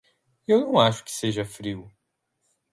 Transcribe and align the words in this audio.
Eu 0.47 0.61
não 0.61 0.79
acho 0.79 1.03
que 1.03 1.11
seja 1.11 1.45
frio. 1.45 1.87